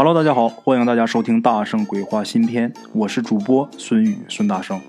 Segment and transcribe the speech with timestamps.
[0.00, 4.80] Hello，大家好，欢迎大家收听《大圣鬼话》新篇，我是主播孙宇孙大圣，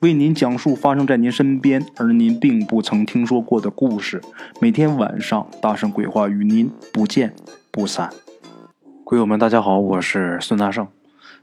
[0.00, 4.20] 为您讲述发生在您身边而您并不曾听说过的故事。
[4.60, 7.32] 每天晚上，《大圣鬼话》与您不见
[7.70, 8.10] 不散。
[9.04, 10.88] 鬼友们，大家好，我是孙大圣。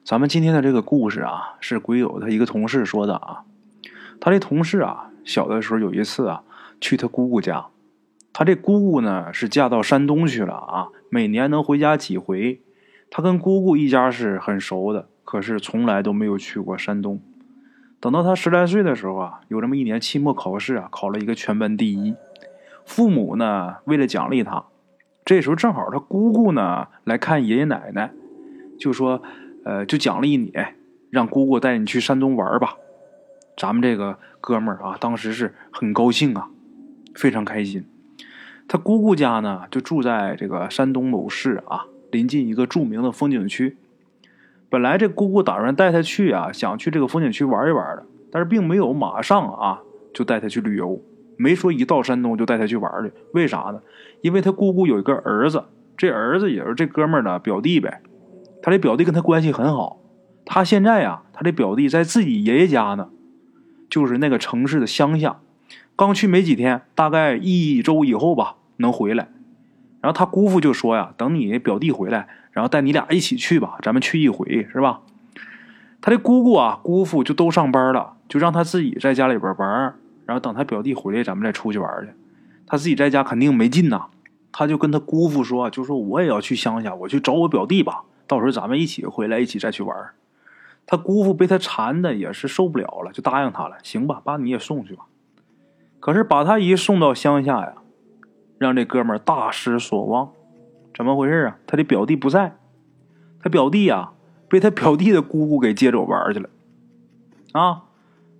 [0.03, 3.43] 咱们今天的这个故事啊，是鬼友他一个同事说的啊。
[4.19, 6.43] 他这同事啊，小的时候有一次啊，
[6.81, 7.67] 去他姑姑家。
[8.33, 12.59] 他这姑姑呢，是嫁到山东去了啊，每年能回家几回。
[13.15, 17.21] 他跟姑姑一家是很熟的，可是从来都没有去过山东。
[17.99, 22.15] 等到他十来岁的时候啊，有这么一年期末考试啊，考了一个全班第一。
[22.85, 24.65] 父母呢，为了奖励他，
[25.23, 28.11] 这时候正好他姑姑呢来看爷爷奶奶，
[28.79, 29.21] 就说
[29.63, 30.51] ：“呃，就奖励你，
[31.11, 32.77] 让姑姑带你去山东玩吧。”
[33.55, 36.49] 咱们这个哥们儿啊，当时是很高兴啊，
[37.13, 37.85] 非常开心。
[38.67, 41.85] 他姑姑家呢，就住在这个山东某市啊。
[42.13, 43.75] 临近一个著名的风景区，
[44.69, 49.81] 本来这姑姑打算带他去啊，想去这个风景区玩一玩的，但是并没有马上啊
[50.13, 51.01] 就带他去旅游，
[51.37, 53.11] 没说一到山东就带他去玩去。
[53.33, 53.81] 为啥呢？
[54.21, 55.63] 因为他姑姑有一个儿子，
[55.97, 58.01] 这儿子也是这哥们儿的表弟呗。
[58.61, 59.99] 他这表弟跟他关系很好，
[60.45, 63.09] 他现在呀，他这表弟在自己爷爷家呢，
[63.89, 65.39] 就是那个城市的乡下，
[65.95, 69.29] 刚去没几天，大概一周以后吧能回来。
[70.03, 74.99] 然后他姑父就说呀：“等你表弟回来，然后带你俩一起去吧，咱们去一回，是吧？”
[76.01, 79.95] 他的姑姑啊、姑父就都上班了，就让他自己在家里边玩。
[80.25, 82.11] 然后等他表弟回来，咱们再出去玩去。
[82.67, 84.07] 他自己在家肯定没劲呐，
[84.51, 89.95] 他就跟他姑父说：“就说我也要去乡下，我去找我表弟吧，到时候咱们一起回来，一起再去玩。”
[90.85, 95.05] 他姑父被他缠的也是受不了了，就答应他了：“行吧，把你也送去吧。”
[96.01, 97.75] 可是把他一送到乡下呀。
[98.63, 100.31] 让这哥们大失所望，
[100.95, 101.57] 怎么回事啊？
[101.67, 102.55] 他的表弟不在，
[103.41, 104.11] 他表弟呀
[104.47, 106.49] 被他表弟的姑姑给接走玩去了。
[107.51, 107.83] 啊，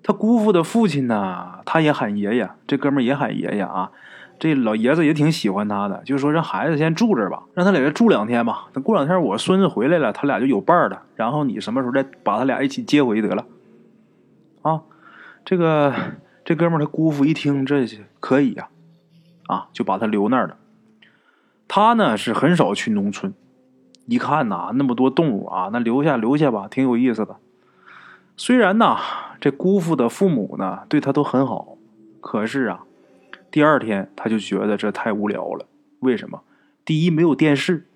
[0.02, 3.92] 他姑父的父亲呢，他也喊爷爷，这哥们也喊爷爷啊。
[4.40, 8.68] 这老爷子也挺喜欢他的，就说让孩子先住这吧，让他在这住两天吧。
[8.72, 11.04] 等过两天我孙子回来了，他俩就有伴了。
[11.16, 13.46] 然后你什么时候再把他俩一起接回得了。
[14.62, 14.82] 啊，
[15.44, 15.94] 这个
[16.46, 17.86] 这哥们他姑父一听，这
[18.22, 18.64] 可以呀。
[18.64, 18.73] 啊，
[19.48, 20.58] 啊就把他留那儿了。
[21.68, 23.34] 他呢是很少去农村，
[24.06, 27.38] 一看呐那么多动物啊，那留下留下吧，挺有意思的。
[28.36, 28.98] 虽然呐
[29.40, 31.78] 这姑父的父母呢对他都很好，
[32.20, 32.84] 可是啊，
[33.50, 35.66] 第二天他就觉得这太无聊了。
[36.00, 36.42] 为什么？
[36.86, 37.88] 第一没有电视，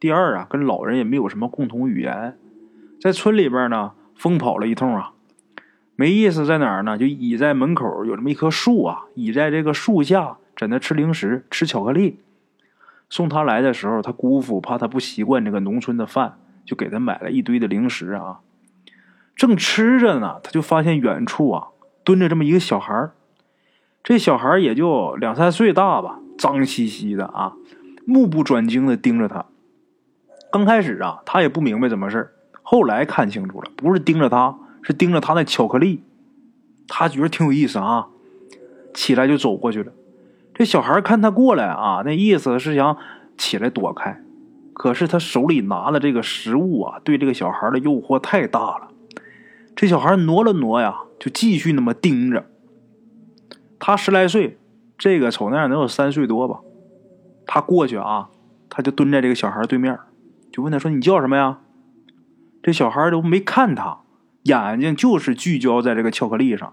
[0.00, 2.36] 第二啊跟老人也没有什么共同语言，
[3.00, 5.12] 在村里边呢疯跑了一通啊，
[5.94, 6.98] 没意思在哪儿呢？
[6.98, 10.38] 就倚在门口有这么一棵树啊，倚在这个树下。
[10.56, 12.20] 在那吃零食，吃巧克力。
[13.08, 18.40] 送他来的时候，他姑父怕他不习惯这个农村的饭，就给他买了一堆的零食啊。
[19.36, 21.68] 正吃着呢，他就发现远处啊
[22.02, 23.10] 蹲着这么一个小孩
[24.02, 27.54] 这小孩也就两三岁大吧，脏兮兮的啊，
[28.06, 29.46] 目不转睛的盯着他。
[30.50, 36.02] 刚开始啊，他也不明白怎么事后来看清楚了，不是盯着他，是盯着他那巧克力。
[36.88, 38.08] 他觉得挺有意思啊，
[38.94, 39.92] 起来就走过去了。
[40.58, 42.96] 这小孩看他过来啊，那意思是想
[43.36, 44.22] 起来躲开，
[44.72, 48.88] 可是他手里拿的这个食物啊，对这个小孩的诱惑太大了。
[49.74, 52.46] 这小孩挪了挪呀，就继续那么盯着。
[53.78, 54.56] 他十来岁，
[54.96, 56.60] 这个瞅那样能有三岁多吧。
[57.46, 58.30] 他过去啊，
[58.70, 59.98] 他就蹲在这个小孩对面，
[60.50, 61.58] 就问他说：“你叫什么呀？”
[62.64, 63.98] 这小孩都没看他，
[64.44, 66.72] 眼睛就是聚焦在这个巧克力上。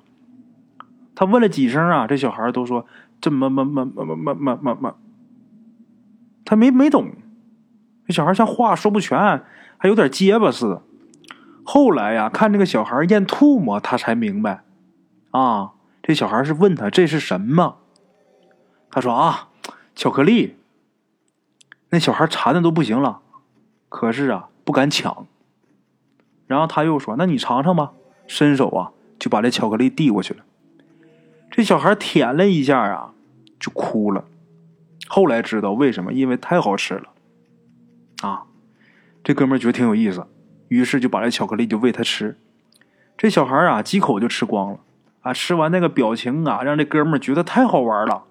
[1.14, 2.86] 他问了几声啊，这小孩都说。
[3.24, 4.96] 这么么么么么么么么么，
[6.44, 7.14] 他没没懂，
[8.06, 9.18] 这小孩像话说不全，
[9.78, 10.82] 还有点结巴似的。
[11.64, 14.66] 后来呀，看这个小孩咽吐沫，他才明白，
[15.32, 17.78] 啊，这小孩是问他这是什么？
[18.92, 19.48] 他说啊，
[19.96, 20.58] 巧克力。
[21.92, 23.22] 那小孩馋的都不行了，
[23.88, 25.26] 可是啊，不敢抢。
[26.46, 27.94] 然后他又说：“那你尝尝吧。”
[28.28, 30.44] 伸手啊，就把这巧克力递过去了。
[31.50, 33.13] 这小孩舔了一下啊。
[33.64, 34.26] 就哭了，
[35.08, 36.12] 后来知道为什么？
[36.12, 37.14] 因为太好吃了，
[38.22, 38.44] 啊！
[39.24, 40.28] 这哥们觉得挺有意思，
[40.68, 42.38] 于是就把这巧克力就喂他吃。
[43.18, 44.80] 这小孩啊，几口就吃光了，
[45.22, 45.32] 啊！
[45.32, 48.26] 吃完那个表情啊，让这哥们觉得太好玩了。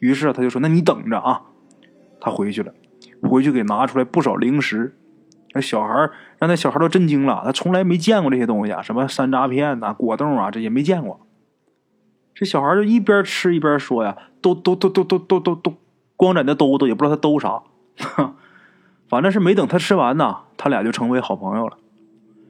[0.00, 1.42] 于是他就说：“那你等着啊！”
[2.18, 2.72] 他回去了，
[3.28, 4.96] 回去给拿出来不少零食。
[5.52, 11.25] 那小孩让那小孩都震惊了，他从来没见过这些东西啊，什么山楂片呐、果冻啊，这些没见过。
[12.38, 15.74] 这小孩就一边吃一边说呀：“都都都都都都都都，
[16.16, 17.62] 光在那兜兜，也不知道他兜啥。
[19.08, 21.78] ”反正是没等他吃完呢，他俩就成为好朋友了。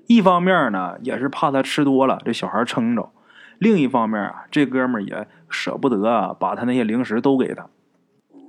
[0.09, 3.11] 一方面呢，也是怕他吃多了这小孩撑着；
[3.59, 7.69] 另一方面啊，这哥们儿也舍不得，把他那些零食都给他。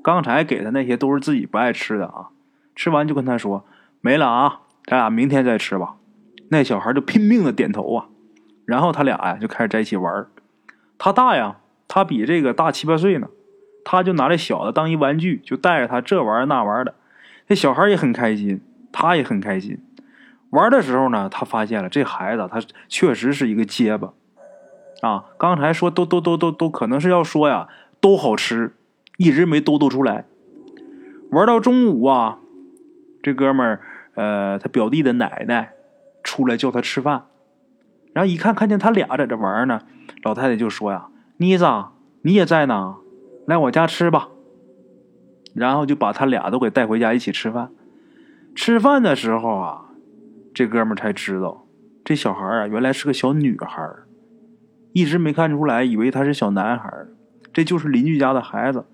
[0.01, 2.29] 刚才给他那些都是自己不爱吃的啊，
[2.75, 3.63] 吃完就跟他说
[4.01, 5.97] 没了啊，咱俩明天再吃吧。
[6.49, 8.05] 那小孩就拼命的点头啊，
[8.65, 10.25] 然后他俩呀就开始在一起玩
[10.97, 11.57] 他大呀，
[11.87, 13.27] 他比这个大七八岁呢，
[13.83, 16.95] 他就拿这小的当一玩具，就带着他这玩那玩的。
[17.47, 18.61] 这小孩也很开心，
[18.91, 19.79] 他也很开心。
[20.49, 24.13] 玩的时候呢，他发现了这孩子他确实是一个结巴
[25.01, 25.25] 啊。
[25.37, 27.67] 刚才说都都都都都可能是要说呀，
[27.99, 28.75] 都好吃，
[29.17, 30.25] 一直没兜兜出来。
[31.31, 32.39] 玩到中午啊，
[33.21, 33.81] 这哥们儿
[34.15, 35.73] 呃，他表弟的奶奶
[36.23, 37.25] 出来叫他吃饭，
[38.17, 39.79] 然后一看看见他俩在这玩呢，
[40.23, 41.05] 老太太就说呀
[41.37, 41.67] ：“妮子，
[42.23, 42.95] 你也在呢，
[43.45, 44.29] 来我家吃吧。”
[45.53, 47.69] 然后就把他俩都给带回家一起吃饭。
[48.55, 49.91] 吃饭的时候啊，
[50.51, 51.67] 这哥们才知道，
[52.03, 53.87] 这小孩啊原来是个小女孩，
[54.93, 56.91] 一直没看出来，以为他是小男孩。
[57.53, 58.85] 这就是邻居家的孩子。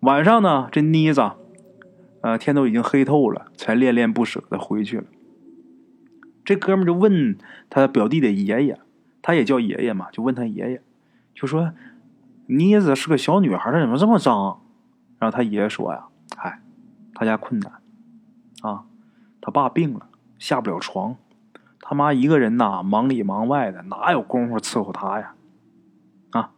[0.00, 1.22] 晚上呢，这妮子，
[2.20, 5.04] 呃，天都已经黑透了，才恋恋不舍的回去了。
[6.44, 7.36] 这哥们就问
[7.68, 8.78] 他表弟的爷爷，
[9.22, 10.82] 他也叫爷爷嘛，就问他爷爷，
[11.34, 11.72] 就说
[12.46, 14.60] 妮子是个小女孩，她怎么这么脏？
[15.18, 16.06] 然后他爷爷说呀
[16.38, 16.60] ：“哎，
[17.14, 17.74] 他家困难
[18.62, 18.84] 啊，
[19.40, 20.08] 他爸病了，
[20.38, 21.16] 下不了床，
[21.80, 25.34] 他妈一个人呐，忙里忙外的，哪有功夫伺候他呀？
[26.30, 26.52] 啊！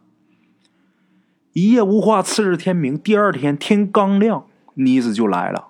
[1.51, 5.67] 一夜无话，次日天明，第二天天刚亮，妮子就来了。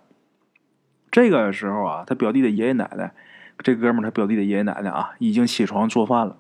[1.10, 3.14] 这个时候啊，他表弟的爷爷奶奶，
[3.64, 6.38] 这哥们他表弟的爷爷奶奶啊，已经起床做饭了，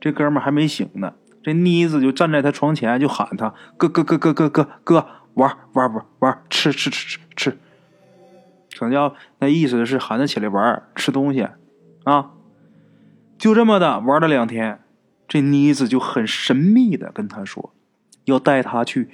[0.00, 1.14] 这哥们还没醒呢。
[1.42, 5.06] 这妮子就站在他床前，就喊他哥哥哥哥哥哥哥。”
[5.38, 7.58] 玩玩玩玩，吃吃吃吃吃，
[8.76, 11.46] 怎叫那意思是喊他起来玩吃东西
[12.02, 12.32] 啊？
[13.38, 14.80] 就这么的玩了两天，
[15.28, 17.72] 这妮子就很神秘的跟他说，
[18.24, 19.10] 要带他去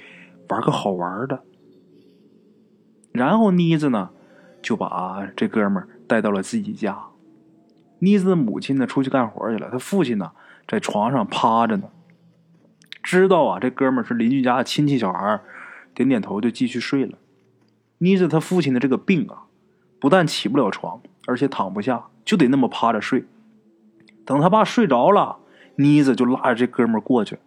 [0.49, 1.43] 玩个好玩的。
[3.11, 4.09] 然后妮子呢
[4.63, 6.97] 就把这哥们带到了自己家。
[8.05, 10.31] 妮子的母亲呢出去干活去了，他父亲呢
[10.67, 11.89] 在床上趴着呢。
[13.01, 15.41] 知道啊，这哥们是邻居家的亲戚小孩。
[15.95, 17.17] 点点头就继续睡了。
[17.99, 19.47] 妮子他父亲的这个病啊，
[19.97, 23.23] 不但起不了床，而且躺不下，就得那么趴着睡。
[24.25, 25.37] 等他爸睡着了，
[25.77, 27.39] 妮子就拉着这哥们过去，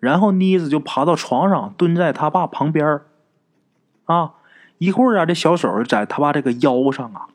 [0.00, 3.02] 然后妮子就爬到床上，蹲在他爸旁边
[4.06, 4.32] 啊，
[4.78, 7.28] 一会儿啊，这小手在他爸这个腰上啊，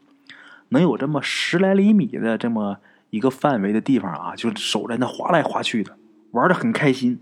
[0.69, 2.77] 能有这么十来厘米的这么
[3.09, 5.97] 一个范围的地方啊，就手在那划来划去的，
[6.31, 7.19] 玩的很开心。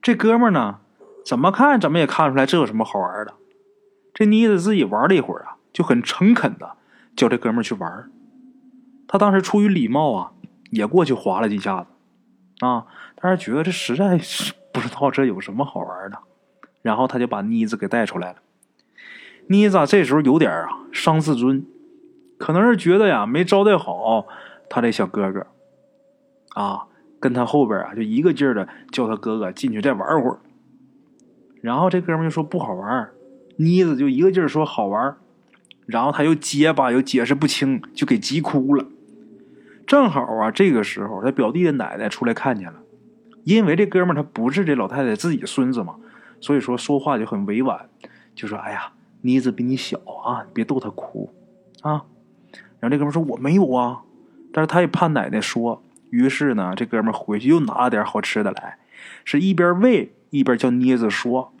[0.00, 0.78] 这哥们呢？
[1.24, 3.34] 怎么看怎么也看出来这有什么好玩的。
[4.12, 6.76] 这妮子自己玩了一会儿啊，就很诚恳的
[7.14, 8.10] 叫这哥们去玩。
[9.06, 10.32] 他当时出于礼貌啊，
[10.70, 12.86] 也过去划了几下子啊，
[13.20, 16.18] 但是觉得这实在是不知道这有什么好玩的。
[16.82, 18.38] 然后他就把妮子给带出来了。
[19.46, 21.64] 妮子这时候有点啊伤自尊，
[22.42, 24.26] 可能是觉得呀没招待好
[24.68, 25.46] 他这小哥哥
[26.60, 26.88] 啊，
[27.20, 30.40] 跟他后边啊就一个劲儿的叫他哥哥进去再玩会儿。
[31.60, 33.10] 然后这哥们就说不好玩
[33.58, 35.14] 妮子就一个劲儿说好玩
[35.86, 38.86] 然后他又结巴又解释不清，就给急哭了。
[39.86, 42.80] 正好啊，这个时候他表弟的奶奶出来看见了，
[43.44, 45.94] 因为这哥们他不是这老太太自己孙子嘛，
[46.40, 47.88] 所以说说话就很委婉，
[48.34, 51.32] 就说：“哎呀，妮子比你小啊，别逗她哭
[51.82, 52.06] 啊。”
[52.82, 54.02] 然后这哥们说：“我没有啊。”
[54.52, 58.78] 但是他也怕奶奶说，于是呢，这哥们回去又拿了点好吃的来，
[59.24, 60.12] 是一边喂。
[60.30, 61.52] 一边叫妮子说：“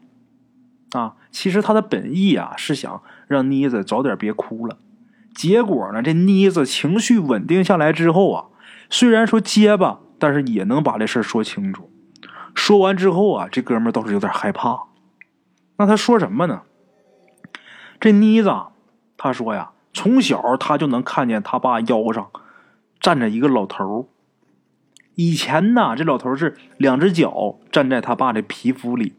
[0.92, 4.78] 啊，其实他的本意啊是想让妮子早点别哭了。
[5.34, 8.46] 结果呢，这妮子情绪稳定下来之后啊，
[8.90, 11.90] 虽然说结巴，但是也能把这事说清楚。
[12.54, 14.84] 说完之后啊，这哥们倒是有点害怕。
[15.76, 16.62] 那他说什么呢？
[18.00, 18.50] 这妮子
[19.18, 22.30] 他说呀，从小他就能看见他爸腰上
[22.98, 24.08] 站着一个老头
[25.14, 29.12] 以前呢，这老头是两只脚站在他爸的皮肤里，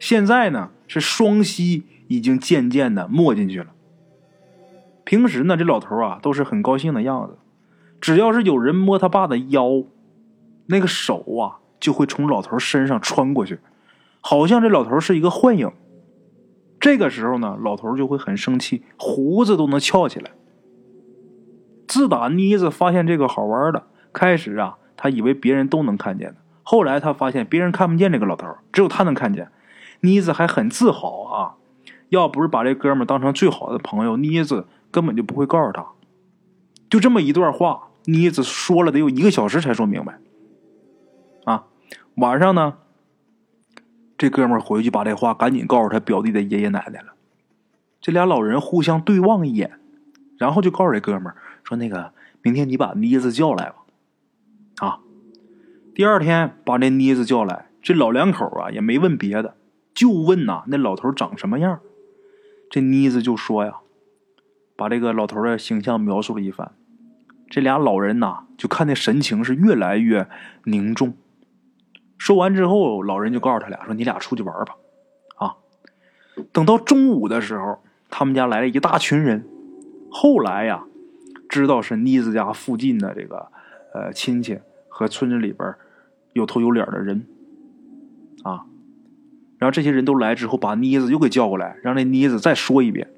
[0.00, 3.68] 现在呢是双膝已经渐渐的没进去了。
[5.04, 7.38] 平时呢，这老头啊都是很高兴的样子，
[8.00, 9.84] 只要是有人摸他爸的腰，
[10.66, 13.60] 那个手啊就会从老头身上穿过去，
[14.20, 15.70] 好像这老头是一个幻影。
[16.80, 20.32] 这个时候呢，老头就会很生气，胡子都能翘起来。
[21.86, 24.78] 自打妮子发现这个好玩的，开始啊。
[25.00, 29.52] 他以为别人都能看见的，后来他发现别人看不见这个老头，只有他能看见。
[30.00, 31.54] 妮子还很自豪啊，
[32.08, 35.86] 要不是把这哥们当成最好的朋友，妮子根本就不会告诉他。
[36.90, 40.18] 就这么一段话，妮子说了得有一个小时才说明白。
[41.44, 41.66] 啊，
[42.16, 42.78] 晚上呢，
[44.18, 47.14] 这哥们回去把这话赶紧告诉他表弟的爷爷奶奶了。
[48.00, 49.78] 这俩老人互相对望一眼，
[50.36, 51.32] 然后就告诉这哥们
[51.62, 53.76] 说：“那个，明天你把妮子叫来吧。”
[54.84, 54.98] 啊，
[55.94, 59.56] 第二天把这妮子叫来，这老两口啊也没问别的，
[59.94, 61.78] 就问呐那老头长什么样。
[62.70, 63.74] 这妮子就说呀，
[64.76, 66.72] 把这个老头的形象描述了一番。
[67.48, 70.28] 这俩老人呐就看那神情是越来越
[70.64, 71.14] 凝重。
[72.18, 74.76] 说完之后，老人就告诉他俩说：“你俩出去玩吧。”
[75.38, 75.56] 啊，
[76.52, 77.78] 等到中午的时候。
[78.10, 79.44] 他们家来了一大群人，
[80.10, 80.82] 后来呀，
[81.46, 83.48] 知道是妮子家附近的这个
[83.92, 85.74] 呃亲戚和村子里边
[86.32, 87.26] 有头有脸的人
[88.44, 88.64] 啊，
[89.58, 93.10] 然后这些人都来之后，把妮子又给叫过来，让那妮子再说一遍。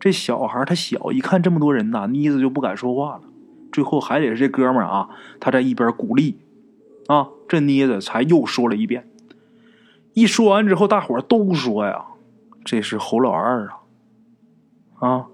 [0.00, 3.22] 这小孩他小，一看这么多人呐，妮子就不敢说话了。
[3.70, 5.08] 最后还得是这哥们儿啊，
[5.38, 6.36] 他在一边鼓励
[7.06, 9.08] 啊，这妮子才又说了一遍。
[10.12, 12.04] 一说完之后，大伙都说呀
[12.64, 13.76] ：“这是侯老二啊。”
[15.00, 15.26] 啊，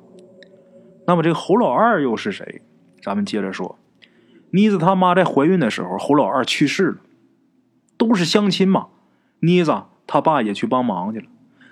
[1.06, 2.62] 那么这个侯老二又是谁？
[3.02, 3.78] 咱们接着说，
[4.50, 6.99] 妮子他妈在怀孕的时候，侯老二去世了，
[7.96, 8.88] 都是相亲嘛。
[9.40, 11.26] 妮子他爸也去帮忙去了，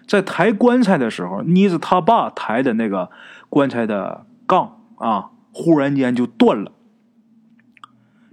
[0.06, 3.10] 在抬棺材的时候，妮子他爸抬的那个
[3.48, 6.72] 棺材的杠啊，忽然间就断了，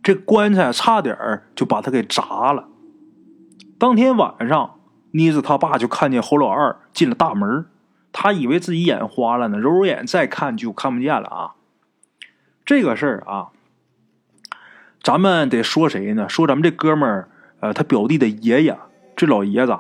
[0.03, 2.67] 这棺材差点就把他给砸了。
[3.77, 4.79] 当天晚上，
[5.12, 7.65] 妮子他爸就看见侯老二进了大门。
[8.13, 11.55] 他以为自己眼花了呢，揉揉眼再看就看不见了啊！
[12.65, 13.51] 这个事儿啊，
[15.01, 16.27] 咱们得说谁呢？
[16.27, 17.29] 说咱们这哥们儿，
[17.62, 18.77] 呃，他表弟的爷爷，
[19.15, 19.79] 这老爷子，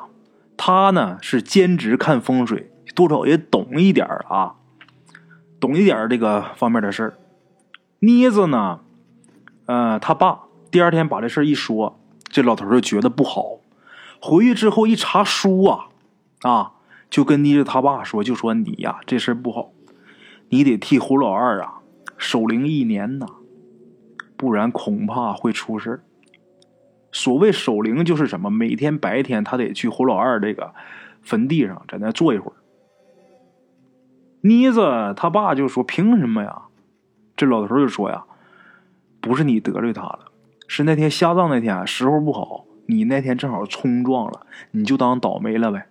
[0.55, 4.55] 他呢是兼职看风水，多少也懂一点啊，
[5.59, 7.17] 懂一点这个方面的事儿。
[7.99, 8.79] 妮子呢，
[9.65, 13.59] 呃，他爸第二天把这事儿一说，这老头就觉得不好，
[14.21, 15.89] 回去之后一查书啊，
[16.41, 16.73] 啊。
[17.09, 19.73] 就跟妮子他爸说，就说你呀，这事不好，
[20.47, 21.81] 你得替胡老二啊
[22.17, 23.25] 守灵一年呐，
[24.37, 26.05] 不然恐怕会出事
[27.11, 28.49] 所谓守灵就是什么？
[28.49, 30.73] 每天白天他得去胡老二这个
[31.21, 32.55] 坟地上，在那坐一会儿。
[34.39, 36.61] 妮子他爸就说：“凭什么呀？”
[37.35, 38.23] 这老头就说：“呀，
[39.21, 40.31] 不是你得罪他了，
[40.67, 45.87] 是那天下葬那天时候不好，你那天正好冲撞了，你就当倒霉了呗。”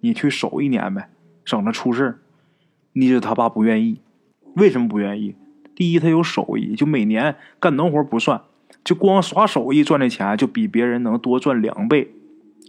[0.00, 1.10] 你去守一年呗，
[1.44, 2.20] 省得出事
[2.92, 4.00] 妮子他爸不愿意，
[4.54, 5.34] 为什么不愿意？
[5.74, 8.42] 第一，他有手艺，就每年干农活不算，
[8.84, 12.14] 就光耍手艺赚的钱就比别人能多赚两倍，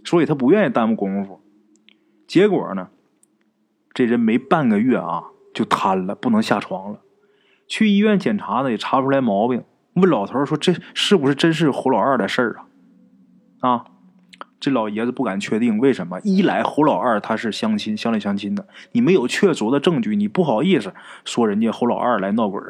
[0.04, 1.40] 所以他不愿意耽误功夫。
[2.26, 2.88] 结果呢，
[3.94, 7.00] 这人没半个月啊就瘫了，不能下床了。
[7.68, 9.62] 去医院检查呢，也查不出来毛病。
[9.94, 12.60] 问老头说：“这是不是真是胡老二的事儿
[13.60, 13.84] 啊？”啊。
[14.58, 16.20] 这老爷子不敢确定，为什么？
[16.22, 20.92] 一来侯老二他是相亲，乡里相亲的，你没有确凿的证据，你不好意思
[21.24, 22.60] 说人家侯老二来闹鬼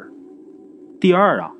[1.01, 1.51] 第二啊，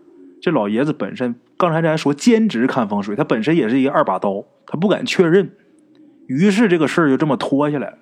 [0.42, 5.52] 这老爷子本身刚才咱说兼职看风水，他本身也是一个二把刀，他不敢确认，
[6.28, 7.98] 于是这个事儿就这么拖下来了。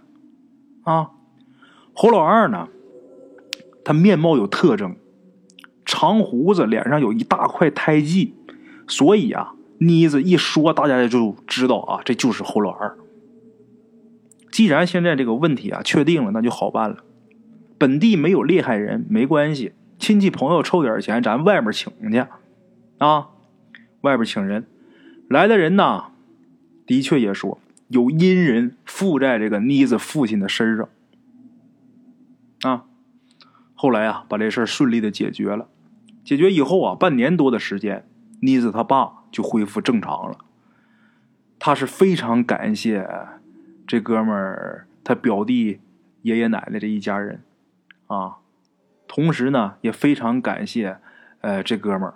[0.83, 1.09] 啊，
[1.95, 2.67] 侯老二呢，
[3.83, 4.95] 他面貌有特征，
[5.99, 8.33] 长胡子，脸上有一大块胎记，
[8.87, 9.53] 所以啊。
[9.81, 12.97] 妮子一说，大家就知道啊，这就是侯老二。
[14.51, 16.97] 既然现在这个问题啊确定了，那就好办了。
[17.77, 22.25] 本地没有厉害人，没关系，亲戚朋友凑点钱，咱外面请去
[22.97, 23.29] 啊。
[24.01, 24.65] 外边请人
[25.29, 26.07] 来的人呢，
[26.85, 30.89] 的确也说有阴人附在这个妮子父亲的身上
[32.63, 32.83] 啊。
[33.75, 35.69] 后来啊，把这事顺利的解决了。
[36.29, 38.07] 解决以后啊，半年多的时间，
[38.41, 39.13] 妮子他爸。
[39.31, 40.39] 就恢复正常了。
[41.59, 43.07] 他是非常感谢
[43.85, 45.81] 这哥们儿他表弟
[46.23, 47.43] 爷爷奶奶这一家人
[48.07, 48.37] 啊，
[49.07, 50.97] 同时呢也非常感谢
[51.41, 52.15] 呃这哥们儿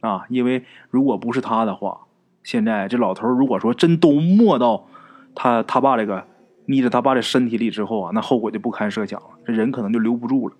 [0.00, 2.06] 啊，因为如果不是他的话，
[2.42, 4.86] 现在这老头如果说真都没到
[5.34, 6.26] 他他爸这个
[6.64, 10.56] 捏着他爸的身体里之后啊，那后果就不堪设想了，这人可能就留不住了。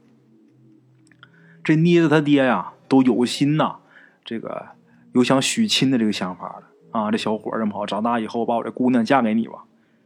[1.68, 3.76] 这妮子他爹呀都有心呐，
[4.24, 4.68] 这个。
[5.12, 6.62] 有想许亲的这个想法了
[6.98, 7.10] 啊！
[7.10, 9.64] 这小伙这么好，长大以后把我这姑娘嫁给你吧。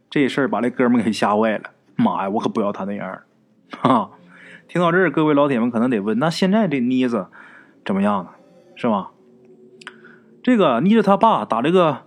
[0.09, 1.69] 这事儿把这哥们给吓坏了。
[1.95, 3.21] 妈呀，我可不要他那样
[3.69, 4.11] 哈！
[4.67, 7.27] 听到这儿，各位老铁们可能得问：那现在这妮子
[7.85, 8.31] 怎么样了？
[8.75, 9.11] 是吧？
[10.43, 12.01] 这个妮子他爸打这个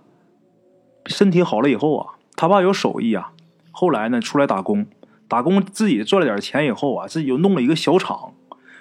[1.07, 3.31] 身体好了以后啊，他爸有手艺啊。
[3.71, 4.85] 后来呢，出来打工，
[5.27, 8.33] 打工自己赚了点钱以后啊，自己又弄了一个小厂。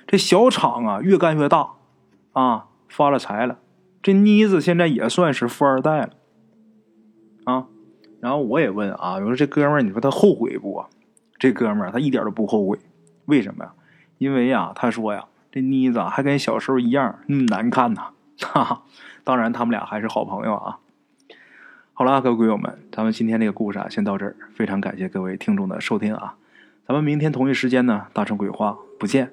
[0.07, 1.71] 这小厂啊，越干越大，
[2.33, 3.59] 啊，发了财了。
[4.03, 6.11] 这妮子现在也算是富二代了，
[7.45, 7.67] 啊。
[8.21, 10.85] 然后我也问啊，我说这哥们儿，你说他后悔不？
[11.39, 12.79] 这哥们儿他一点都不后悔，
[13.27, 13.73] 为什么呀？
[14.19, 18.09] 因为呀，他说呀，这妮子还跟小时候一样那么难看呐。
[18.41, 18.83] 哈哈，
[19.25, 20.79] 当然他们俩还是好朋友啊。
[21.93, 24.37] 好了，各位鬼友们，咱们今天这个故事啊，先到这儿。
[24.55, 26.37] 非常感谢各位听众的收听啊，
[26.87, 29.33] 咱们明天同一时间呢，大成鬼话不见